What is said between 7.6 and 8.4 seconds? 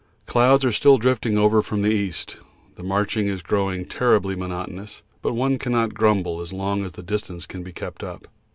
be kept up.